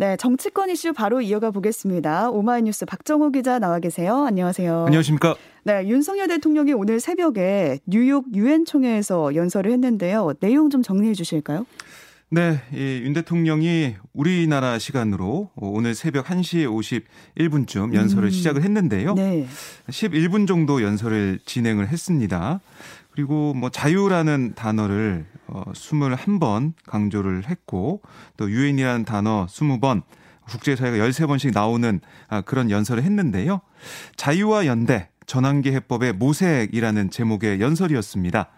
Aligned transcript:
네, 0.00 0.16
정치권 0.16 0.70
이슈 0.70 0.92
바로 0.92 1.20
이어가 1.20 1.50
보겠습니다. 1.50 2.30
오마이뉴스 2.30 2.86
박정호 2.86 3.32
기자 3.32 3.58
나와 3.58 3.80
계세요. 3.80 4.26
안녕하세요. 4.26 4.84
안녕하십니까? 4.86 5.34
네, 5.64 5.88
윤석열 5.88 6.28
대통령이 6.28 6.72
오늘 6.72 7.00
새벽에 7.00 7.80
뉴욕 7.84 8.24
유엔 8.32 8.64
총회에서 8.64 9.34
연설을 9.34 9.72
했는데요. 9.72 10.34
내용 10.38 10.70
좀 10.70 10.82
정리해 10.82 11.14
주실까요? 11.14 11.66
네, 12.30 12.60
이윤 12.72 13.12
대통령이 13.12 13.96
우리나라 14.12 14.78
시간으로 14.78 15.50
오늘 15.56 15.96
새벽 15.96 16.26
1시 16.26 17.02
51분쯤 17.34 17.92
연설을 17.92 18.28
음, 18.28 18.30
시작을 18.30 18.62
했는데요. 18.62 19.14
네. 19.14 19.48
11분 19.88 20.46
정도 20.46 20.80
연설을 20.80 21.40
진행을 21.44 21.88
했습니다. 21.88 22.60
그리고 23.18 23.52
뭐 23.52 23.68
자유라는 23.68 24.52
단어를 24.54 25.26
어 25.48 25.64
21번 25.72 26.74
강조를 26.86 27.50
했고 27.50 28.00
또 28.36 28.48
유엔이라는 28.48 29.04
단어 29.04 29.44
20번 29.46 30.02
국제사회가 30.46 31.04
13번씩 31.04 31.52
나오는 31.52 32.00
아, 32.28 32.42
그런 32.42 32.70
연설을 32.70 33.02
했는데요. 33.02 33.60
자유와 34.14 34.66
연대 34.66 35.08
전환기 35.26 35.72
해법의 35.72 36.12
모색이라는 36.12 37.10
제목의 37.10 37.60
연설이었습니다. 37.60 38.50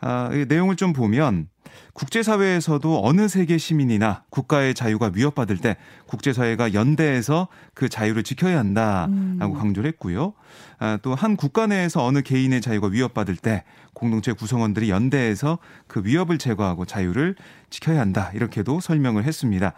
아, 0.00 0.30
이 0.32 0.46
내용을 0.48 0.76
좀 0.76 0.92
보면 0.92 1.48
국제사회에서도 1.94 3.00
어느 3.04 3.28
세계 3.28 3.56
시민이나 3.56 4.24
국가의 4.30 4.74
자유가 4.74 5.10
위협받을 5.14 5.58
때 5.58 5.76
국제사회가 6.06 6.74
연대해서 6.74 7.48
그 7.72 7.88
자유를 7.88 8.22
지켜야 8.22 8.58
한다라고 8.58 9.12
음. 9.14 9.58
강조를 9.58 9.88
했고요. 9.90 10.34
아, 10.78 10.98
또 11.02 11.14
한 11.14 11.36
국가 11.36 11.66
내에서 11.66 12.04
어느 12.04 12.22
개인의 12.22 12.60
자유가 12.60 12.88
위협받을 12.88 13.36
때 13.36 13.64
공동체 13.92 14.32
구성원들이 14.32 14.90
연대해서 14.90 15.58
그 15.86 16.02
위협을 16.04 16.38
제거하고 16.38 16.84
자유를 16.84 17.36
지켜야 17.70 18.00
한다. 18.00 18.30
이렇게도 18.34 18.80
설명을 18.80 19.24
했습니다. 19.24 19.72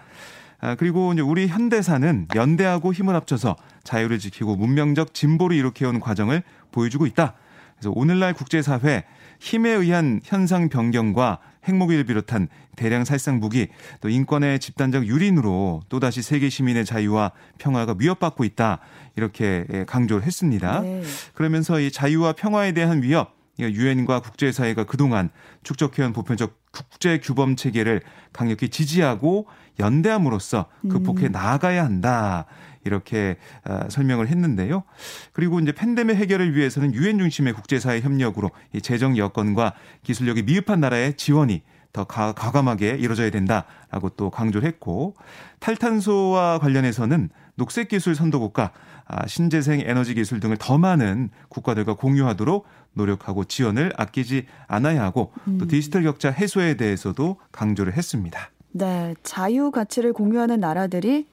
아, 0.60 0.74
그리고 0.74 1.12
이제 1.12 1.20
우리 1.20 1.46
현대사는 1.48 2.28
연대하고 2.34 2.94
힘을 2.94 3.14
합쳐서 3.14 3.56
자유를 3.84 4.18
지키고 4.18 4.56
문명적 4.56 5.12
진보를 5.12 5.56
일으켜온 5.56 6.00
과정을 6.00 6.42
보여주고 6.72 7.06
있다. 7.06 7.34
그래서 7.78 7.92
오늘날 7.94 8.32
국제사회 8.34 9.04
힘에 9.38 9.70
의한 9.70 10.20
현상 10.24 10.68
변경과 10.68 11.38
핵무기를 11.68 12.04
비롯한 12.04 12.48
대량 12.76 13.04
살상 13.04 13.38
무기 13.38 13.68
또 14.00 14.08
인권의 14.08 14.60
집단적 14.60 15.06
유린으로 15.06 15.82
또다시 15.88 16.22
세계 16.22 16.48
시민의 16.48 16.84
자유와 16.84 17.32
평화가 17.58 17.96
위협받고 17.98 18.44
있다 18.44 18.78
이렇게 19.16 19.66
강조를 19.86 20.24
했습니다. 20.24 20.80
네. 20.80 21.02
그러면서 21.34 21.80
이 21.80 21.90
자유와 21.90 22.32
평화에 22.32 22.72
대한 22.72 23.02
위협 23.02 23.35
유엔과 23.58 24.20
국제사회가 24.20 24.84
그동안 24.84 25.30
축적해온 25.62 26.12
보편적 26.12 26.56
국제 26.72 27.18
규범 27.18 27.56
체계를 27.56 28.02
강력히 28.32 28.68
지지하고 28.68 29.46
연대함으로써 29.78 30.66
극복해 30.88 31.26
음. 31.26 31.32
나아가야 31.32 31.84
한다. 31.84 32.46
이렇게 32.84 33.36
어, 33.64 33.80
설명을 33.88 34.28
했는데요. 34.28 34.84
그리고 35.32 35.58
이제 35.58 35.72
팬데믹 35.72 36.16
해결을 36.16 36.54
위해서는 36.54 36.94
유엔 36.94 37.18
중심의 37.18 37.52
국제사회 37.52 38.00
협력으로 38.00 38.50
이 38.72 38.80
재정 38.80 39.16
여건과 39.16 39.74
기술력이 40.04 40.44
미흡한 40.44 40.80
나라의 40.80 41.16
지원이 41.16 41.62
더 41.92 42.04
과감하게 42.04 42.90
이루어져야 42.90 43.30
된다라고 43.30 44.10
또 44.16 44.30
강조를 44.30 44.68
했고 44.68 45.14
탈탄소와 45.60 46.58
관련해서는 46.58 47.30
녹색 47.54 47.88
기술 47.88 48.14
선도국가 48.14 48.72
아, 49.06 49.26
신재생 49.26 49.80
에너지 49.80 50.14
기술 50.14 50.40
등을 50.40 50.58
더 50.58 50.76
많은 50.78 51.30
국가들과 51.48 51.94
공유하도록 51.94 52.66
노력하고 52.96 53.44
지원을 53.44 53.92
아끼지 53.96 54.46
않아야 54.66 55.02
하고 55.04 55.32
또 55.44 55.50
음. 55.50 55.68
디지털 55.68 56.02
격차 56.02 56.30
해소에 56.30 56.74
대해서도 56.74 57.36
강조를 57.52 57.96
했습니다. 57.96 58.50
네, 58.72 59.14
자유 59.22 59.70
가치를 59.70 60.12
공유하는 60.12 60.60
나라들이 60.60 61.26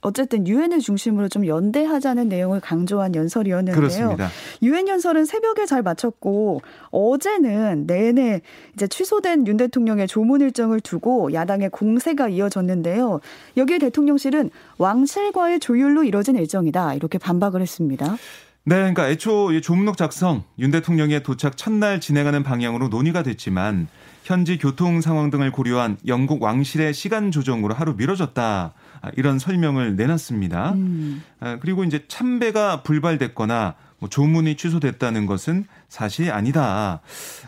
어쨌든 0.00 0.48
유엔을 0.48 0.80
중심으로 0.80 1.28
좀 1.28 1.46
연대하자는 1.46 2.28
내용을 2.28 2.58
강조한 2.58 3.14
연설이었는데요. 3.14 4.16
유엔 4.62 4.88
연설은 4.88 5.24
새벽에 5.24 5.64
잘 5.64 5.82
마쳤고 5.82 6.60
어제는 6.90 7.86
내내 7.86 8.40
이제 8.74 8.88
취소된 8.88 9.46
윤 9.46 9.56
대통령의 9.56 10.08
조문 10.08 10.40
일정을 10.40 10.80
두고 10.80 11.32
야당의 11.32 11.70
공세가 11.70 12.30
이어졌는데요. 12.30 13.20
여기에 13.56 13.78
대통령실은 13.78 14.50
왕실과의 14.78 15.60
조율로 15.60 16.02
이뤄진 16.02 16.34
일정이다 16.34 16.94
이렇게 16.94 17.18
반박을 17.18 17.60
했습니다. 17.60 18.16
네, 18.68 18.74
그러니까 18.74 19.08
애초 19.08 19.58
조문록 19.62 19.96
작성 19.96 20.44
윤 20.58 20.70
대통령의 20.70 21.22
도착 21.22 21.56
첫날 21.56 22.02
진행하는 22.02 22.42
방향으로 22.42 22.88
논의가 22.88 23.22
됐지만 23.22 23.88
현지 24.24 24.58
교통 24.58 25.00
상황 25.00 25.30
등을 25.30 25.52
고려한 25.52 25.96
영국 26.06 26.42
왕실의 26.42 26.92
시간 26.92 27.30
조정으로 27.30 27.72
하루 27.72 27.94
미뤄졌다. 27.94 28.74
아, 29.00 29.10
이런 29.16 29.38
설명을 29.38 29.96
내놨습니다. 29.96 30.72
음. 30.72 31.22
아, 31.40 31.56
그리고 31.62 31.82
이제 31.82 32.04
참배가 32.08 32.82
불발됐거나 32.82 33.74
뭐 33.98 34.08
조문이 34.08 34.56
취소됐다는 34.56 35.26
것은 35.26 35.66
사실이 35.88 36.30
아니다. 36.30 37.00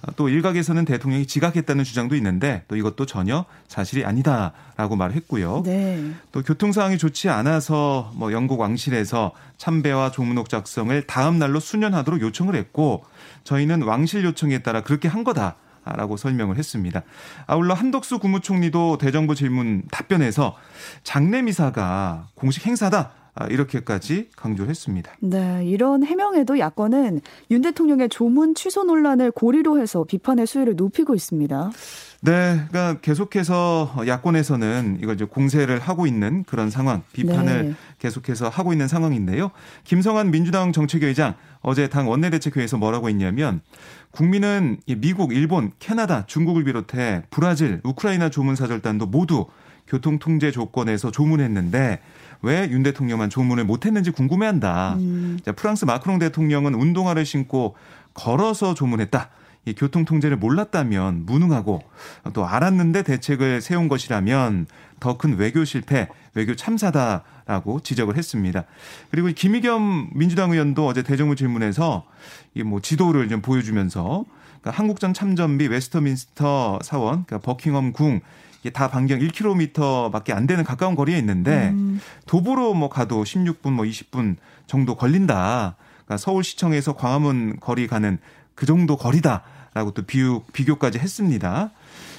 아, 0.02 0.12
또 0.16 0.28
일각에서는 0.28 0.84
대통령이 0.84 1.26
지각했다는 1.26 1.84
주장도 1.84 2.16
있는데 2.16 2.64
또 2.68 2.76
이것도 2.76 3.06
전혀 3.06 3.44
사실이 3.68 4.04
아니다라고 4.04 4.96
말했고요. 4.96 5.62
네. 5.64 6.12
또 6.32 6.42
교통 6.42 6.72
상황이 6.72 6.98
좋지 6.98 7.28
않아서 7.28 8.12
뭐 8.16 8.32
영국 8.32 8.60
왕실에서 8.60 9.32
참배와 9.58 10.10
조문록 10.10 10.48
작성을 10.48 11.06
다음 11.06 11.38
날로 11.38 11.60
수년하도록 11.60 12.20
요청을 12.20 12.56
했고 12.56 13.04
저희는 13.44 13.82
왕실 13.82 14.24
요청에 14.24 14.58
따라 14.60 14.82
그렇게 14.82 15.08
한 15.08 15.24
거다. 15.24 15.56
라고 15.82 16.18
설명을 16.18 16.58
했습니다. 16.58 17.02
아울러 17.46 17.72
한덕수 17.72 18.18
국무총리도 18.18 18.98
대정부 18.98 19.34
질문 19.34 19.82
답변에서 19.90 20.54
장례 21.04 21.40
미사가 21.40 22.28
공식 22.34 22.66
행사다. 22.66 23.12
아, 23.34 23.46
이렇게까지 23.46 24.28
강조를 24.36 24.70
했습니다. 24.70 25.12
네, 25.20 25.64
이런 25.64 26.04
해명에도 26.04 26.58
야권은 26.58 27.20
윤 27.50 27.62
대통령의 27.62 28.08
조문 28.08 28.54
취소 28.54 28.84
논란을 28.84 29.30
고리로 29.30 29.80
해서 29.80 30.04
비판의 30.04 30.46
수위를 30.46 30.76
높이고 30.76 31.14
있습니다. 31.14 31.70
네, 32.22 32.60
그러니까 32.68 33.00
계속해서 33.00 34.04
야권에서는 34.06 34.98
이걸 35.02 35.14
이제 35.14 35.24
공세를 35.24 35.78
하고 35.78 36.06
있는 36.06 36.44
그런 36.44 36.68
상황, 36.68 37.02
비판을 37.12 37.68
네. 37.68 37.74
계속해서 37.98 38.50
하고 38.50 38.72
있는 38.72 38.88
상황인데요. 38.88 39.50
김성한 39.84 40.30
민주당 40.30 40.72
정책위의장 40.72 41.34
어제 41.62 41.88
당 41.88 42.08
원내대책회의에서 42.10 42.76
뭐라고 42.76 43.08
했냐면 43.08 43.60
국민은 44.10 44.78
미국, 44.98 45.32
일본, 45.32 45.72
캐나다, 45.78 46.26
중국을 46.26 46.64
비롯해 46.64 47.22
브라질, 47.30 47.80
우크라이나 47.84 48.28
조문 48.28 48.54
사절단도 48.54 49.06
모두 49.06 49.46
교통 49.86 50.18
통제 50.18 50.50
조건에서 50.50 51.10
조문했는데 51.10 52.00
왜 52.42 52.68
윤 52.70 52.82
대통령만 52.82 53.30
조문을 53.30 53.64
못했는지 53.64 54.10
궁금해한다. 54.10 54.94
음. 54.98 55.38
자, 55.44 55.52
프랑스 55.52 55.84
마크롱 55.84 56.18
대통령은 56.18 56.74
운동화를 56.74 57.24
신고 57.26 57.74
걸어서 58.14 58.74
조문했다. 58.74 59.28
이 59.66 59.74
교통 59.74 60.06
통제를 60.06 60.38
몰랐다면 60.38 61.26
무능하고 61.26 61.82
또 62.32 62.46
알았는데 62.46 63.02
대책을 63.02 63.60
세운 63.60 63.88
것이라면 63.88 64.66
더 65.00 65.18
큰 65.18 65.36
외교 65.36 65.64
실패, 65.64 66.08
외교 66.34 66.54
참사다라고 66.56 67.80
지적을 67.80 68.16
했습니다. 68.16 68.64
그리고 69.10 69.28
김의겸 69.28 70.10
민주당 70.14 70.52
의원도 70.52 70.86
어제 70.86 71.02
대정부 71.02 71.36
질문에서 71.36 72.04
이 72.54 72.62
뭐 72.62 72.80
지도를 72.80 73.28
좀 73.28 73.42
보여주면서 73.42 74.24
그러니까 74.60 74.78
한국전 74.78 75.12
참전비 75.14 75.68
웨스터민스터 75.68 76.80
사원, 76.82 77.24
그러니까 77.26 77.38
버킹엄 77.38 77.92
궁 77.92 78.20
이게 78.60 78.70
다 78.70 78.88
반경 78.88 79.20
1km밖에 79.20 80.32
안 80.32 80.46
되는 80.46 80.64
가까운 80.64 80.94
거리에 80.94 81.18
있는데 81.18 81.70
음. 81.70 82.00
도보로 82.26 82.74
뭐 82.74 82.88
가도 82.88 83.24
16분 83.24 83.72
뭐 83.72 83.84
20분 83.84 84.36
정도 84.66 84.96
걸린다. 84.96 85.76
그러니까 86.04 86.16
서울시청에서 86.18 86.94
광화문 86.94 87.58
거리 87.60 87.86
가는 87.86 88.18
그 88.54 88.66
정도 88.66 88.96
거리다라고 88.96 89.92
또 89.94 90.02
비유, 90.02 90.42
비교까지 90.52 90.98
했습니다. 90.98 91.70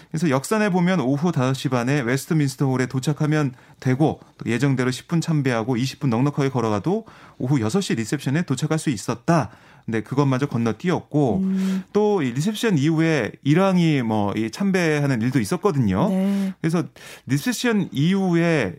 그래서 0.09 0.29
역산해 0.29 0.71
보면 0.71 0.99
오후 0.99 1.31
5시 1.31 1.69
반에 1.69 2.01
웨스트민스터 2.01 2.65
홀에 2.65 2.87
도착하면 2.87 3.53
되고 3.79 4.19
또 4.37 4.49
예정대로 4.49 4.89
10분 4.89 5.21
참배하고 5.21 5.77
20분 5.77 6.09
넉넉하게 6.09 6.49
걸어가도 6.49 7.05
오후 7.37 7.59
6시 7.59 7.95
리셉션에 7.95 8.41
도착할 8.41 8.77
수 8.77 8.89
있었다. 8.89 9.51
근데 9.91 10.01
그것마저 10.01 10.45
건너뛰었고 10.45 11.39
음. 11.43 11.83
또 11.91 12.21
리셉션 12.21 12.77
이후에 12.77 13.33
일왕이 13.43 14.01
뭐 14.03 14.31
이 14.37 14.49
참배하는 14.49 15.21
일도 15.21 15.41
있었거든요. 15.41 16.07
네. 16.09 16.53
그래서 16.61 16.83
리셉션 17.27 17.89
이후에 17.91 18.75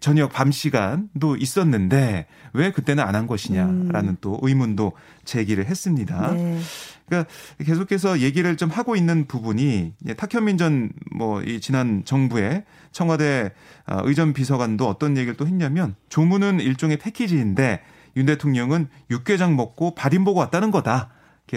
저녁 0.00 0.32
밤 0.32 0.50
시간도 0.50 1.36
있었는데 1.36 2.26
왜 2.54 2.72
그때는 2.72 3.04
안 3.04 3.14
한 3.16 3.26
것이냐라는 3.26 4.08
음. 4.10 4.16
또 4.22 4.38
의문도 4.42 4.92
제기를 5.24 5.66
했습니다. 5.66 6.32
네. 6.32 6.58
그러니까 7.06 7.30
계속해서 7.64 8.20
얘기를 8.20 8.56
좀 8.56 8.68
하고 8.70 8.96
있는 8.96 9.26
부분이 9.26 9.92
탁현민 10.16 10.56
전 10.56 10.90
뭐 11.12 11.42
이 11.42 11.60
지난 11.60 12.02
정부의 12.04 12.64
청와대 12.92 13.52
아, 13.84 14.00
의전 14.04 14.32
비서관도 14.32 14.88
어떤 14.88 15.16
얘기를 15.18 15.36
또 15.36 15.46
했냐면 15.46 15.94
조문은 16.08 16.60
일종의 16.60 16.96
패키지인데 16.96 17.80
윤 18.16 18.26
대통령은 18.26 18.88
육개장 19.10 19.56
먹고 19.56 19.94
발인 19.94 20.24
보고 20.24 20.40
왔다는 20.40 20.70
거다. 20.70 21.10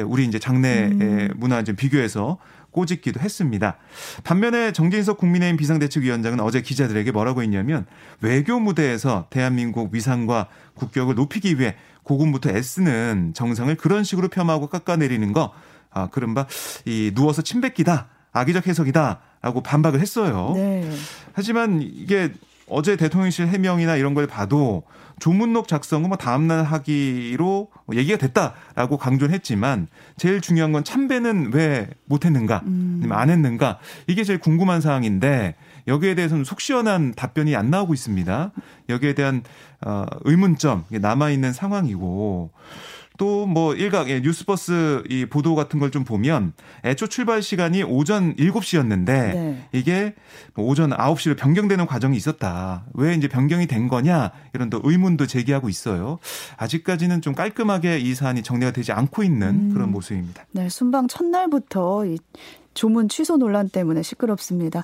우리 0.05 0.25
이제 0.25 0.37
장내 0.37 0.89
음. 0.91 1.29
문화 1.35 1.63
좀 1.63 1.75
비교해서 1.75 2.37
꼬집기도 2.71 3.19
했습니다. 3.19 3.77
반면에 4.23 4.71
정진석 4.71 5.17
국민의힘 5.17 5.57
비상대책위원장은 5.57 6.39
어제 6.39 6.61
기자들에게 6.61 7.11
뭐라고 7.11 7.41
했냐면 7.41 7.87
외교 8.21 8.59
무대에서 8.59 9.25
대한민국 9.31 9.93
위상과 9.93 10.47
국격을 10.75 11.15
높이기 11.15 11.59
위해 11.59 11.75
고군부터 12.03 12.51
애쓰는 12.51 13.33
정상을 13.33 13.73
그런 13.75 14.03
식으로 14.03 14.27
폄하하고 14.27 14.67
깎아내리는 14.67 15.33
거 15.33 15.53
아, 15.91 16.07
그른바 16.07 16.45
이 16.85 17.11
누워서 17.15 17.41
침 17.41 17.61
뱉기다. 17.61 18.09
악의적 18.31 18.67
해석이다라고 18.67 19.63
반박을 19.63 19.99
했어요. 19.99 20.53
네. 20.55 20.89
하지만 21.33 21.81
이게 21.81 22.31
어제 22.67 22.95
대통령실 22.95 23.47
해명이나 23.47 23.95
이런 23.95 24.13
걸 24.13 24.27
봐도 24.27 24.83
조문록 25.19 25.67
작성은 25.67 26.09
뭐 26.09 26.17
다음날 26.17 26.63
하기로 26.63 27.69
얘기가 27.93 28.17
됐다라고 28.17 28.97
강조를 28.97 29.33
했지만 29.33 29.87
제일 30.17 30.41
중요한 30.41 30.71
건 30.71 30.83
참배는 30.83 31.51
왜 31.53 31.89
못했는가, 32.05 32.63
음. 32.65 33.07
안 33.11 33.29
했는가 33.29 33.79
이게 34.07 34.23
제일 34.23 34.39
궁금한 34.39 34.81
사항인데 34.81 35.55
여기에 35.87 36.15
대해서는 36.15 36.43
속 36.43 36.61
시원한 36.61 37.13
답변이 37.15 37.55
안 37.55 37.69
나오고 37.69 37.93
있습니다. 37.93 38.51
여기에 38.89 39.13
대한 39.13 39.43
어, 39.81 40.05
의문점 40.21 40.85
남아 40.89 41.31
있는 41.31 41.53
상황이고 41.53 42.51
또 43.19 43.45
뭐 43.45 43.75
일각 43.75 44.09
예, 44.09 44.21
뉴스버스 44.21 45.03
이 45.09 45.25
보도 45.25 45.53
같은 45.55 45.79
걸 45.79 45.89
좀 45.89 46.03
보면 46.03 46.53
애초 46.85 47.07
출발 47.07 47.41
시간이 47.41 47.81
오전 47.83 48.35
7시였는데 48.35 49.05
네. 49.05 49.67
이게 49.71 50.13
뭐 50.53 50.65
오전 50.67 50.91
9시로 50.91 51.35
변경되는 51.35 51.85
과정이 51.87 52.15
있었다. 52.15 52.85
왜 52.93 53.15
이제 53.15 53.27
변경이 53.27 53.65
된 53.65 53.87
거냐 53.87 54.31
이런 54.53 54.69
또 54.69 54.79
의문도 54.83 55.25
제기하고 55.25 55.67
있어요. 55.67 56.19
아직까지는 56.57 57.21
좀 57.21 57.33
깔끔하게 57.33 57.99
이 57.99 58.13
사안이 58.13 58.43
정리가 58.43 58.71
되지 58.71 58.91
않고 58.91 59.23
있는 59.23 59.47
음. 59.47 59.71
그런 59.73 59.91
모습입니다. 59.91 60.45
네, 60.51 60.69
순방 60.69 61.07
첫날부터 61.07 62.05
이 62.05 62.17
조문 62.75 63.09
취소 63.09 63.37
논란 63.37 63.67
때문에 63.67 64.03
시끄럽습니다. 64.03 64.83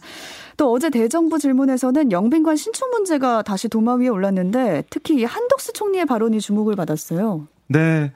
또 0.57 0.71
어제 0.71 0.89
대정부 0.89 1.37
질문에서는 1.37 2.11
영빈관 2.11 2.55
신축 2.55 2.89
문제가 2.89 3.43
다시 3.43 3.69
도마 3.69 3.95
위에 3.95 4.07
올랐는데 4.07 4.83
특히 4.89 5.23
한덕수 5.23 5.73
총리의 5.73 6.05
발언이 6.05 6.39
주목을 6.41 6.75
받았어요. 6.75 7.47
네. 7.67 8.11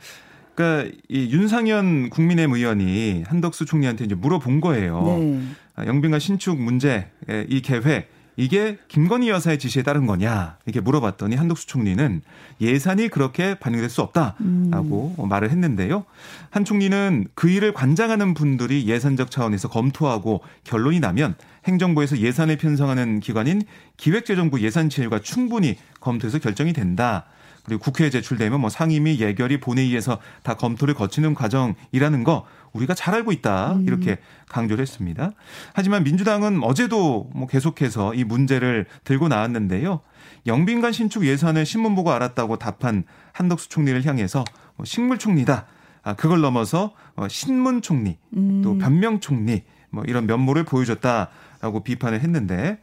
그러니까 0.56 0.92
이 1.08 1.30
윤상현 1.32 2.10
국민의힘 2.10 2.56
의원이 2.56 3.24
한덕수 3.28 3.66
총리한테 3.66 4.06
이제 4.06 4.16
물어본 4.16 4.60
거예요. 4.60 5.02
네. 5.06 5.42
아, 5.76 5.86
영빈관 5.86 6.20
신축 6.20 6.60
문제 6.60 7.08
이 7.48 7.62
계획 7.62 8.12
이게 8.36 8.78
김건희 8.88 9.30
여사의 9.30 9.60
지시에 9.60 9.84
따른 9.84 10.06
거냐 10.06 10.58
이렇게 10.66 10.80
물어봤더니 10.80 11.36
한덕수 11.36 11.68
총리는 11.68 12.22
예산이 12.62 13.10
그렇게 13.10 13.56
반영될 13.56 13.90
수 13.90 14.02
없다라고 14.02 15.16
음. 15.20 15.30
말을 15.30 15.50
했는데요. 15.50 16.06
한 16.50 16.64
총리는 16.64 17.28
그 17.36 17.50
일을 17.50 17.74
관장하는 17.74 18.34
분들이 18.34 18.86
예산적 18.88 19.30
차원에서 19.30 19.68
검토하고 19.68 20.42
결론이 20.64 21.02
나면 21.02 21.36
행정부에서 21.66 22.20
예산을 22.20 22.58
편성하는 22.58 23.20
기관인 23.20 23.62
기획재정부 23.98 24.62
예산치일과 24.62 25.20
충분히 25.20 25.78
검토해서 26.00 26.40
결정이 26.40 26.72
된다. 26.72 27.26
그리고 27.70 27.84
국회에 27.84 28.10
제출되면 28.10 28.60
뭐 28.60 28.70
상임위, 28.70 29.20
예결위, 29.20 29.60
본회의에서 29.60 30.18
다 30.42 30.56
검토를 30.56 30.96
거치는 30.96 31.36
과정이라는 31.36 32.24
거 32.24 32.46
우리가 32.74 32.96
잘 32.96 33.14
알고 33.14 33.32
있다 33.32 33.74
음. 33.74 33.86
이렇게 33.88 34.18
강조를 34.50 34.82
했습니다. 34.82 35.32
하지만 35.74 36.04
민주당은 36.04 36.64
어제도 36.64 37.30
뭐 37.34 37.48
계속해서 37.48 38.16
이 38.16 38.24
문제를 38.24 38.86
들고 39.04 39.28
나왔는데요. 39.28 40.02
영빈관 40.48 40.92
신축 40.92 41.26
예산을 41.26 41.66
신문 41.66 41.96
보고 41.96 42.12
알았다고 42.12 42.58
답한 42.58 43.04
한덕수 43.34 43.70
총리를 43.70 44.04
향해서 44.06 44.44
뭐 44.76 44.86
식물 44.86 45.20
총리다. 45.20 45.68
아, 46.02 46.14
그걸 46.16 46.42
넘어서 46.42 46.94
어, 47.16 47.28
신문 47.28 47.82
총리, 47.82 48.18
음. 48.36 48.62
또 48.64 48.78
변명 48.78 49.20
총리 49.20 49.64
뭐 49.92 50.04
이런 50.06 50.28
면모를 50.28 50.64
보여줬다라고 50.64 51.84
비판을 51.84 52.22
했는데 52.22 52.80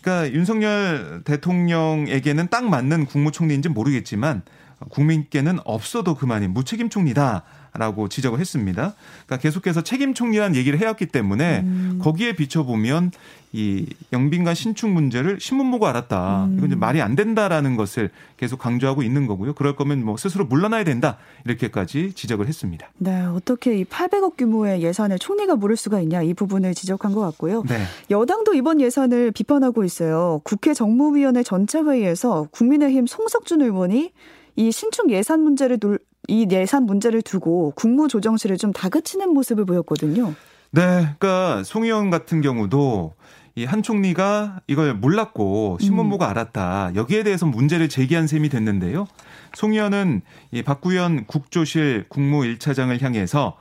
그러니까 0.00 0.32
윤석열 0.32 1.22
대통령에게는 1.24 2.48
딱 2.48 2.68
맞는 2.68 3.06
국무총리인지 3.06 3.68
모르겠지만 3.68 4.42
국민께는 4.90 5.58
없어도 5.64 6.14
그만인 6.14 6.52
무책임 6.52 6.88
총리다. 6.88 7.44
라고 7.74 8.08
지적을 8.08 8.38
했습니다. 8.38 8.94
그러니까 9.26 9.36
계속해서 9.38 9.82
책임 9.82 10.12
총리라는 10.12 10.56
얘기를 10.56 10.78
해왔기 10.78 11.06
때문에 11.06 11.60
음. 11.60 12.00
거기에 12.02 12.34
비춰보면 12.34 13.12
이 13.54 13.86
영빈관 14.12 14.54
신축 14.54 14.90
문제를 14.90 15.38
신문 15.40 15.70
보고 15.70 15.86
알았다. 15.86 16.44
음. 16.44 16.54
이건 16.56 16.66
이제 16.68 16.76
말이 16.76 17.00
안 17.00 17.14
된다라는 17.14 17.76
것을 17.76 18.10
계속 18.36 18.58
강조하고 18.58 19.02
있는 19.02 19.26
거고요. 19.26 19.54
그럴 19.54 19.74
거면 19.74 20.04
뭐 20.04 20.18
스스로 20.18 20.44
물러나야 20.44 20.84
된다. 20.84 21.16
이렇게까지 21.46 22.12
지적을 22.14 22.46
했습니다. 22.46 22.90
네. 22.98 23.22
어떻게 23.22 23.78
이 23.78 23.84
800억 23.84 24.36
규모의 24.36 24.82
예산을 24.82 25.18
총리가 25.18 25.56
물을 25.56 25.76
수가 25.76 26.00
있냐 26.00 26.22
이 26.22 26.34
부분을 26.34 26.74
지적한 26.74 27.12
것 27.14 27.20
같고요. 27.20 27.62
네. 27.68 27.84
여당도 28.10 28.52
이번 28.52 28.82
예산을 28.82 29.30
비판하고 29.30 29.84
있어요. 29.84 30.42
국회 30.44 30.74
정무위원회 30.74 31.42
전체 31.42 31.80
회의에서 31.80 32.48
국민의힘 32.50 33.06
송석준 33.06 33.62
의원이 33.62 34.12
이 34.56 34.72
신축 34.72 35.10
예산 35.10 35.40
문제를 35.40 35.78
놀, 35.78 35.98
이 36.28 36.46
예산 36.50 36.84
문제를 36.84 37.22
두고 37.22 37.72
국무조정실을 37.76 38.56
좀 38.56 38.72
다그치는 38.72 39.30
모습을 39.30 39.64
보였거든요. 39.64 40.34
네, 40.70 41.08
그러니까 41.18 41.62
송 41.64 41.84
의원 41.84 42.10
같은 42.10 42.40
경우도 42.40 43.14
이 43.54 43.66
한 43.66 43.82
총리가 43.82 44.60
이걸 44.66 44.94
몰랐고 44.94 45.76
신문 45.80 46.10
음. 46.10 46.22
알았다. 46.22 46.92
여기에 46.94 47.22
대해서 47.24 47.44
문제를 47.44 47.90
제기한 47.90 48.26
셈이 48.26 48.48
됐는데요. 48.48 49.06
송 49.54 49.72
의원은 49.72 50.22
이 50.52 50.62
박 50.62 50.80
구현 50.80 51.26
국조실 51.26 52.06
국무 52.08 52.42
1차장을 52.44 52.98
향해서 53.02 53.58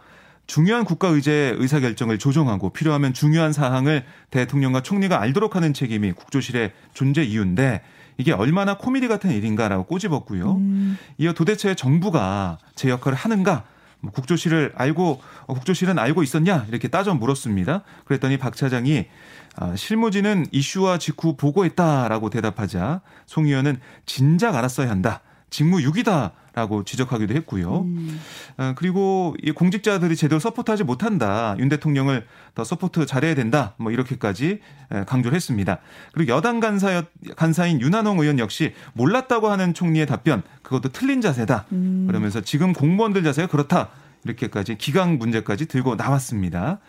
중요한 0.48 0.86
국가 0.86 1.10
의제 1.10 1.56
의사 1.58 1.80
결정을 1.82 2.20
조정하고 2.20 2.70
필요하면 2.72 3.14
중요한 3.14 3.52
사항을 3.52 4.06
대통령과 4.32 4.82
총리가 4.82 5.22
알도록 5.22 5.56
하는 5.58 5.74
책임이 5.74 6.14
국조실의 6.14 6.72
존재 6.94 7.24
이유인데 7.24 7.82
이게 8.22 8.34
얼마나 8.34 8.78
코미디 8.78 9.08
같은 9.08 9.32
일인가라고 9.32 9.86
꼬집었고요. 9.86 10.54
음. 10.58 10.98
이어 11.18 11.34
도대체 11.34 11.74
정부가 11.74 12.60
제 12.76 12.88
역할을 12.90 13.18
하는가 13.18 13.64
뭐 14.00 14.12
국조실을 14.12 14.74
알고 14.76 15.20
어, 15.48 15.54
국조실은 15.56 15.98
알고 15.98 16.22
있었냐 16.22 16.66
이렇게 16.70 16.88
따져 16.88 17.16
물었습니다. 17.16 17.82
그랬더니 18.06 18.38
박 18.38 18.56
차장이 18.56 19.08
아, 19.56 19.76
실무진은 19.76 20.46
이슈화 20.52 21.00
직후 21.00 21.36
보고했다라고 21.36 22.30
대답하자 22.30 23.02
송 23.26 23.48
의원은 23.48 23.80
진작 24.06 24.56
알았어야 24.56 24.88
한다. 24.88 25.22
직무유기다. 25.52 26.32
라고 26.54 26.84
지적하기도 26.84 27.34
했고요. 27.34 27.84
음. 27.84 28.20
어, 28.58 28.74
그리고 28.76 29.38
이 29.42 29.52
공직자들이 29.52 30.18
제대로 30.18 30.38
support하지 30.38 30.84
못한다. 30.84 31.56
윤 31.60 31.70
대통령을 31.70 32.28
더 32.56 32.66
support 32.66 33.06
잘해야 33.06 33.36
된다. 33.36 33.74
뭐 33.78 33.90
이렇게까지 33.90 34.60
강조를 35.08 35.34
했습니다. 35.34 35.78
그리고 36.12 36.34
여당 36.34 36.60
간사 36.60 37.04
간사인 37.38 37.80
윤한홍 37.80 38.20
의원 38.20 38.38
역시 38.38 38.74
몰랐다고 38.92 39.50
하는 39.50 39.74
총리의 39.74 40.08
답변 40.08 40.44
그것도 40.62 40.90
틀린 40.90 41.22
자세다. 41.22 41.68
음. 41.72 42.04
그러면서 42.06 42.42
지금 42.42 42.74
공무원들 42.74 43.24
자세가 43.24 43.48
그렇다. 43.48 43.88
이렇게까지 44.26 44.78
기강 44.78 45.18
문제까지 45.18 45.68
들고 45.68 45.96
나왔습니다. 45.96 46.80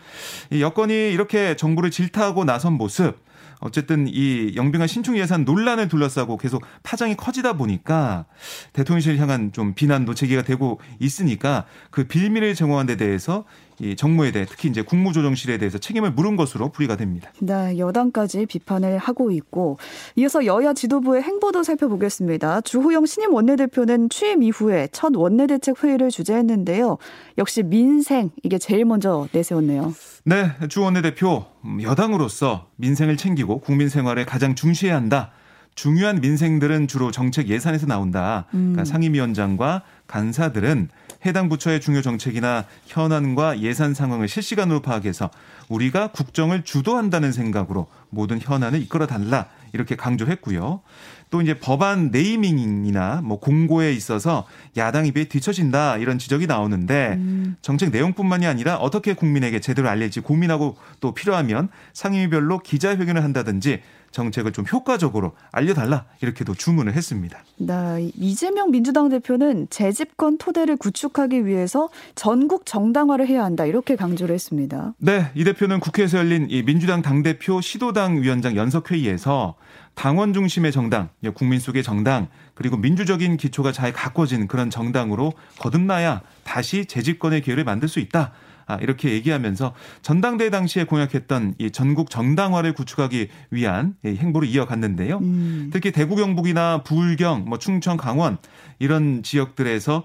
이 0.51 0.61
여건이 0.61 1.13
이렇게 1.13 1.55
정부를 1.55 1.93
질타하고 1.93 2.45
나선 2.45 2.73
모습 2.73 3.17
어쨌든 3.61 4.07
이 4.09 4.55
영빈관 4.57 4.89
신축 4.89 5.17
예산 5.17 5.45
논란을 5.45 5.89
둘러싸고 5.89 6.37
계속 6.37 6.63
파장이 6.83 7.17
커지다 7.17 7.55
보니까 7.55 8.27
대통령실 8.73 9.19
향한 9.19 9.53
좀 9.53 9.75
비난도 9.75 10.15
제기가 10.15 10.43
되고 10.43 10.81
있으니까 10.99 11.65
그 11.91 12.05
빌미를 12.05 12.55
제공한 12.55 12.87
데 12.87 12.97
대해서 12.97 13.45
이 13.83 13.97
정무에 13.97 14.31
대해 14.31 14.47
특히 14.49 14.69
이제 14.69 14.81
국무조정실에 14.81 15.59
대해서 15.59 15.77
책임을 15.77 16.13
물은 16.13 16.37
것으로 16.37 16.69
풀이가 16.69 16.97
됩니다. 16.97 17.33
네, 17.41 17.77
여당까지 17.79 18.47
비판을 18.47 18.97
하고 18.97 19.33
있고 19.33 19.77
이어서 20.15 20.47
여야 20.47 20.73
지도부의 20.73 21.23
행보도 21.23 21.65
살펴보겠습니다. 21.65 22.61
주호영 22.61 23.07
신임 23.07 23.35
원내대표는 23.35 24.09
취임 24.09 24.45
이후에 24.45 24.89
첫 24.93 25.17
원내대책 25.17 25.83
회의를 25.83 26.11
주재했는데요. 26.11 26.97
역시 27.39 27.65
민생 27.65 28.31
이게 28.45 28.57
제일 28.57 28.85
먼저 28.85 29.27
내세웠네요. 29.33 29.93
네, 30.25 30.53
주 30.69 30.83
원내대표 30.83 31.45
여당으로서 31.83 32.69
민생을 32.77 33.17
챙기고 33.17 33.59
국민 33.59 33.89
생활에 33.89 34.25
가장 34.25 34.55
중시해야 34.55 34.95
한다. 34.95 35.33
중요한 35.75 36.21
민생들은 36.21 36.87
주로 36.87 37.11
정책 37.11 37.49
예산에서 37.49 37.87
나온다. 37.87 38.47
그러니까 38.51 38.83
음. 38.83 38.85
상임위원장과 38.85 39.83
간사들은 40.07 40.89
해당 41.25 41.49
부처의 41.49 41.81
중요 41.81 42.03
정책이나 42.03 42.65
현안과 42.87 43.61
예산 43.61 43.95
상황을 43.95 44.29
실시간으로 44.29 44.81
파악해서 44.81 45.31
우리가 45.69 46.09
국정을 46.09 46.63
주도한다는 46.65 47.33
생각으로 47.33 47.87
모든 48.11 48.41
현안을 48.41 48.83
이끌어 48.83 49.07
달라 49.07 49.47
이렇게 49.73 49.97
강조했고요. 49.97 50.83
또 51.31 51.41
이제 51.41 51.55
법안 51.55 52.11
네이밍이나 52.11 53.23
뭐 53.25 53.41
공고에 53.41 53.93
있어서 53.93 54.47
야당 54.77 55.07
입에 55.07 55.25
뒤처진다 55.25 55.97
이런 55.97 56.19
지적이 56.19 56.47
나오는데 56.47 57.15
음. 57.17 57.57
정책 57.63 57.91
내용뿐만이 57.91 58.47
아니라 58.47 58.77
어떻게 58.77 59.15
국민에게 59.15 59.59
제대로 59.61 59.89
알릴지 59.89 60.21
고민하고 60.21 60.77
또 61.01 61.15
필요하면 61.15 61.71
상임위별로 61.95 62.59
기자회견을 62.59 63.25
한다든지 63.25 63.81
정책을 64.13 64.53
좀 64.53 64.65
효과적으로 64.71 65.33
알려달라 65.51 66.05
이렇게도 66.21 66.55
주문을 66.55 66.95
했습니다. 66.95 67.39
네, 67.57 68.11
이재명 68.17 68.71
민주당 68.71 69.09
대표는 69.09 69.67
재집권 69.71 70.39
토대를 70.39 70.77
구축하기 70.77 71.47
위해서 71.47 71.89
전국 72.15 72.67
정당화를 72.67 73.27
해야 73.27 73.45
한다 73.45 73.67
이렇게 73.67 73.97
강조를 73.97 74.35
했습니다. 74.35 74.95
네, 74.99 75.31
이 75.35 75.45
대표는 75.45 75.81
국회에서 75.81 76.19
열린 76.19 76.47
이 76.51 76.63
민주당 76.63 77.03
당 77.03 77.23
대표 77.23 77.61
시도당 77.61 78.23
위원장 78.23 78.57
연석회의에서 78.57 79.57
당원 79.95 80.33
중심의 80.33 80.73
정당, 80.73 81.11
국민 81.35 81.61
속의 81.61 81.83
정당, 81.83 82.29
그리고 82.55 82.77
민주적인 82.77 83.37
기초가 83.37 83.73
잘 83.73 83.93
가꿔진 83.93 84.47
그런 84.49 84.71
정당으로 84.71 85.33
거듭나야 85.59 86.23
다시 86.45 86.87
재집권의 86.87 87.43
기회를 87.43 87.65
만들 87.65 87.89
수 87.89 88.01
있다. 88.01 88.33
아, 88.67 88.77
이렇게 88.77 89.11
얘기하면서 89.11 89.75
전당대회 90.03 90.51
당시에 90.51 90.85
공약했던 90.85 91.55
이 91.59 91.71
전국 91.71 92.11
정당화를 92.11 92.73
구축하기 92.73 93.29
위한 93.51 93.95
행보를 94.05 94.49
이어갔는데요. 94.49 95.19
음. 95.19 95.71
특히 95.73 95.93
대구 95.93 96.17
경북이나 96.17 96.83
부울경, 96.83 97.45
뭐 97.47 97.59
충청, 97.59 97.97
강원 97.97 98.39
이런 98.79 99.23
지역들에서 99.23 100.05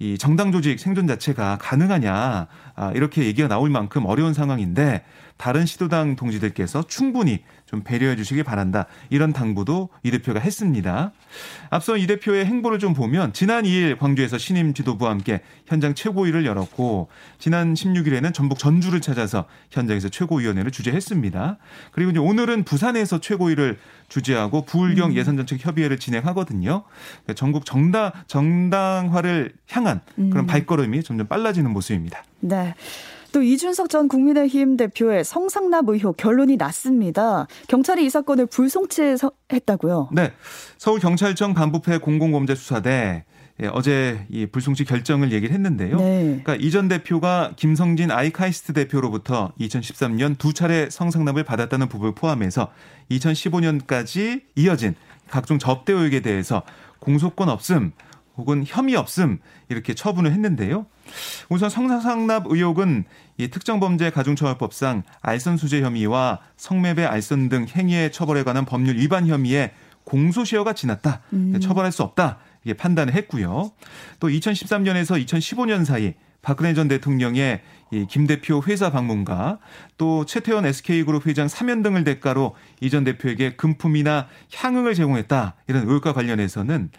이 0.00 0.16
정당 0.16 0.50
조직 0.50 0.80
생존 0.80 1.06
자체가 1.06 1.58
가능하냐 1.60 2.48
아, 2.74 2.92
이렇게 2.94 3.24
얘기가 3.26 3.48
나올 3.48 3.68
만큼 3.68 4.06
어려운 4.06 4.32
상황인데 4.32 5.04
다른 5.36 5.64
시도당 5.66 6.16
동지들께서 6.16 6.86
충분히 6.86 7.42
좀 7.64 7.82
배려해 7.82 8.16
주시길 8.16 8.44
바란다. 8.44 8.86
이런 9.08 9.32
당부도 9.32 9.88
이 10.02 10.10
대표가 10.10 10.38
했습니다. 10.40 11.12
앞서 11.70 11.96
이 11.96 12.06
대표의 12.06 12.44
행보를 12.44 12.78
좀 12.78 12.92
보면 12.92 13.32
지난 13.32 13.64
2일 13.64 13.98
광주에서 13.98 14.36
신임 14.38 14.74
지도부와 14.74 15.10
함께 15.10 15.40
현장 15.66 15.94
최고위를 15.94 16.44
열었고 16.44 17.08
지난 17.38 17.72
16일에는 17.72 18.34
전북 18.34 18.58
전주를 18.58 19.00
찾아서 19.00 19.46
현장에서 19.70 20.08
최고위원회를 20.08 20.70
주재했습니다. 20.72 21.56
그리고 21.92 22.10
이제 22.10 22.20
오늘은 22.20 22.64
부산에서 22.64 23.20
최고위를 23.20 23.78
주재하고 24.08 24.66
부울경 24.66 25.12
음. 25.12 25.16
예산정책 25.16 25.64
협의회를 25.64 25.98
진행하거든요. 25.98 26.82
그러니까 27.22 27.34
전국 27.34 27.64
정당 27.64 28.10
정당화를 28.26 29.54
향한 29.70 29.89
그런 30.16 30.36
음. 30.38 30.46
발걸음이 30.46 31.02
점점 31.02 31.26
빨라지는 31.26 31.70
모습입니다. 31.72 32.22
네. 32.40 32.74
또 33.32 33.42
이준석 33.42 33.88
전 33.90 34.08
국민의힘 34.08 34.76
대표의 34.76 35.22
성상납 35.24 35.88
의혹 35.88 36.16
결론이 36.16 36.56
났습니다. 36.56 37.46
경찰이 37.68 38.04
이 38.04 38.10
사건을 38.10 38.46
불송치했다고요? 38.46 40.10
네. 40.12 40.32
서울경찰청 40.78 41.54
반부패 41.54 41.98
공공범죄 41.98 42.54
수사대 42.56 43.24
예, 43.62 43.68
어제 43.74 44.26
이 44.30 44.46
불송치 44.46 44.84
결정을 44.84 45.32
얘기를 45.32 45.54
했는데요. 45.54 45.96
네. 45.98 46.40
그러니까 46.42 46.56
이 46.56 46.70
전 46.70 46.88
대표가 46.88 47.52
김성진 47.56 48.10
아이카이스트 48.10 48.72
대표로부터 48.72 49.52
2013년 49.60 50.38
두 50.38 50.52
차례 50.54 50.88
성상납을 50.88 51.44
받았다는 51.44 51.88
부분을 51.88 52.14
포함해서 52.14 52.68
2015년까지 53.10 54.42
이어진 54.56 54.94
각종 55.28 55.58
접대 55.58 55.92
의혹에 55.92 56.20
대해서 56.20 56.62
공소권 57.00 57.48
없음 57.48 57.92
혹은 58.40 58.64
혐의 58.66 58.96
없음 58.96 59.38
이렇게 59.68 59.94
처분을 59.94 60.32
했는데요. 60.32 60.86
우선 61.50 61.68
성상납 61.68 62.46
의혹은 62.48 63.04
이 63.36 63.48
특정범죄 63.48 64.10
가중처벌법상 64.10 65.02
알선 65.20 65.58
수재 65.58 65.82
혐의와 65.82 66.40
성매매 66.56 67.04
알선 67.04 67.50
등 67.50 67.66
행위의 67.68 68.12
처벌에 68.12 68.42
관한 68.42 68.64
법률 68.64 68.96
위반 68.96 69.26
혐의에 69.26 69.72
공소시효가 70.04 70.72
지났다. 70.72 71.20
음. 71.34 71.60
처벌할 71.60 71.92
수 71.92 72.02
없다. 72.02 72.38
이게 72.64 72.74
판단을 72.74 73.14
했고요. 73.14 73.72
또 74.18 74.28
2013년에서 74.28 75.22
2015년 75.24 75.84
사이 75.84 76.14
박근혜 76.42 76.72
전 76.72 76.88
대통령의 76.88 77.60
이김 77.92 78.26
대표 78.26 78.62
회사 78.66 78.90
방문과 78.90 79.58
또 79.98 80.24
최태원 80.24 80.64
SK그룹 80.66 81.26
회장 81.26 81.48
사면 81.48 81.82
등을 81.82 82.04
대가로 82.04 82.54
이 82.80 82.88
전 82.90 83.04
대표에게 83.04 83.56
금품이나 83.56 84.26
향응을 84.54 84.94
제공했다 84.94 85.54
이런 85.68 85.82
의혹과 85.88 86.12
관련해서는 86.12 86.90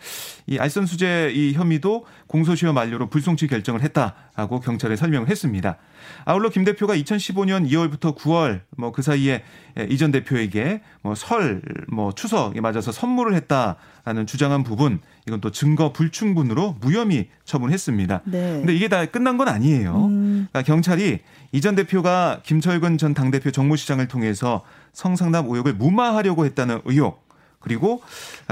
이 0.47 0.57
알선 0.59 0.85
수재 0.85 1.31
이 1.33 1.53
혐의도 1.53 2.05
공소시효 2.27 2.73
만료로 2.73 3.09
불송치 3.09 3.47
결정을 3.47 3.81
했다라고 3.81 4.59
경찰에 4.59 4.95
설명을 4.95 5.27
했습니다. 5.29 5.77
아울러 6.25 6.49
김 6.49 6.63
대표가 6.63 6.95
2015년 6.95 7.69
2월부터 7.69 8.15
9월 8.17 8.61
뭐 8.77 8.91
그 8.91 9.01
사이에 9.01 9.43
이 9.89 9.97
전 9.97 10.11
대표에게 10.11 10.81
뭐 11.01 11.15
설, 11.15 11.61
뭐 11.87 12.11
추석에 12.11 12.59
맞아서 12.61 12.91
선물을 12.91 13.33
했다 13.35 13.77
라는 14.03 14.25
주장한 14.25 14.63
부분 14.63 14.99
이건 15.27 15.41
또 15.41 15.51
증거 15.51 15.93
불충분으로 15.93 16.77
무혐의 16.81 17.29
처분했습니다. 17.45 18.21
네. 18.25 18.39
근데 18.57 18.75
이게 18.75 18.87
다 18.87 19.05
끝난 19.05 19.37
건 19.37 19.47
아니에요. 19.47 20.05
음. 20.07 20.47
그러니까 20.51 20.63
경찰이 20.63 21.19
이 21.53 21.61
전 21.61 21.75
대표가 21.75 22.39
김철근 22.43 22.97
전 22.97 23.13
당대표 23.13 23.51
정무시장을 23.51 24.07
통해서 24.07 24.63
성상납 24.93 25.45
의혹을 25.49 25.73
무마하려고 25.73 26.45
했다는 26.45 26.81
의혹 26.85 27.27
그리고 27.61 28.01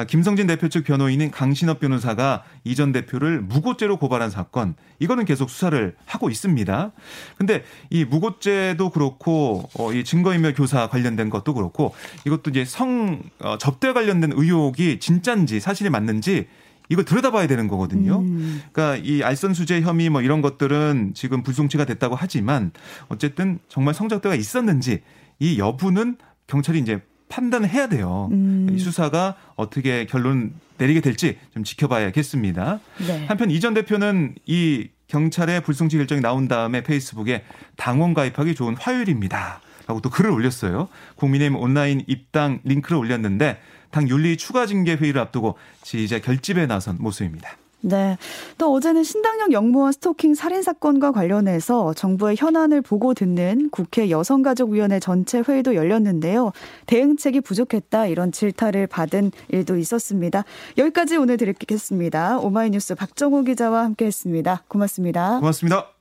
김성진 0.07 0.47
대표 0.47 0.69
측 0.69 0.83
변호인인 0.85 1.31
강신업 1.31 1.79
변호사가 1.79 2.43
이 2.63 2.75
전 2.79 2.93
대표를 2.93 3.41
무고죄로 3.41 3.97
고발한 3.97 4.29
사건 4.29 4.73
이거는 4.99 5.25
계속 5.25 5.49
수사를 5.49 5.95
하고 6.05 6.29
있습니다. 6.29 6.91
근데 7.37 7.63
이 7.89 8.05
무고죄도 8.05 8.91
그렇고 8.91 9.69
어, 9.77 9.91
이 9.91 10.05
증거인멸 10.05 10.53
교사 10.53 10.87
관련된 10.87 11.29
것도 11.29 11.53
그렇고 11.53 11.93
이것도 12.25 12.51
이제 12.51 12.63
성 12.63 13.21
어, 13.39 13.57
접대 13.57 13.91
관련된 13.91 14.31
의혹이 14.33 14.99
진짠지 14.99 15.59
사실이 15.59 15.89
맞는지 15.89 16.47
이걸 16.87 17.03
들여다봐야 17.05 17.47
되는 17.47 17.67
거거든요. 17.67 18.19
음. 18.19 18.63
그러니까 18.71 19.03
이 19.05 19.21
알선 19.23 19.53
수재 19.53 19.81
혐의 19.81 20.09
뭐 20.09 20.21
이런 20.21 20.41
것들은 20.41 21.11
지금 21.15 21.43
불송치가 21.43 21.83
됐다고 21.85 22.15
하지만 22.15 22.71
어쨌든 23.09 23.59
정말 23.67 23.93
성접대가 23.93 24.35
있었는지 24.35 25.01
이 25.39 25.59
여부는 25.59 26.17
경찰이 26.47 26.79
이제 26.79 27.01
판단을 27.29 27.69
해야 27.69 27.87
돼요. 27.87 28.27
음. 28.31 28.67
이 28.71 28.79
수사가 28.79 29.35
어떻게 29.55 30.05
결론 30.05 30.53
내리게 30.77 30.99
될지 30.99 31.37
좀 31.53 31.63
지켜봐야겠습니다. 31.63 32.79
네. 33.07 33.25
한편 33.27 33.51
이전 33.51 33.73
대표는 33.73 34.35
이 34.45 34.89
경찰의 35.07 35.61
불송치 35.61 35.97
결정이 35.97 36.21
나온 36.21 36.47
다음에 36.47 36.83
페이스북에 36.83 37.43
당원 37.77 38.13
가입하기 38.13 38.55
좋은 38.55 38.75
화요일입니다. 38.77 39.61
라고 39.87 40.01
또 40.01 40.09
글을 40.09 40.29
올렸어요. 40.29 40.87
국민의힘 41.15 41.57
온라인 41.57 42.03
입당 42.07 42.59
링크를 42.63 42.97
올렸는데 42.97 43.59
당 43.89 44.07
윤리 44.07 44.37
추가 44.37 44.67
징계 44.67 44.95
회의를 44.95 45.19
앞두고 45.19 45.57
지지자 45.81 46.19
결집에 46.19 46.67
나선 46.67 46.97
모습입니다. 46.99 47.57
네. 47.81 48.17
또 48.57 48.73
어제는 48.73 49.03
신당역 49.03 49.51
영무원 49.51 49.91
스토킹 49.91 50.35
살인 50.35 50.61
사건과 50.61 51.11
관련해서 51.11 51.93
정부의 51.93 52.35
현안을 52.37 52.81
보고 52.81 53.13
듣는 53.13 53.69
국회 53.71 54.09
여성가족위원회 54.09 54.99
전체 54.99 55.39
회의도 55.39 55.75
열렸는데요. 55.75 56.51
대응책이 56.87 57.41
부족했다 57.41 58.07
이런 58.07 58.31
질타를 58.31 58.87
받은 58.87 59.31
일도 59.49 59.77
있었습니다. 59.77 60.43
여기까지 60.77 61.17
오늘 61.17 61.37
드리겠습니다. 61.37 62.39
오마이뉴스 62.39 62.95
박정호 62.95 63.43
기자와 63.43 63.83
함께했습니다. 63.83 64.63
고맙습니다. 64.67 65.39
고맙습니다. 65.39 65.98